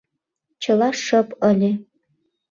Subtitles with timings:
[0.61, 1.71] Чыла шып ыле.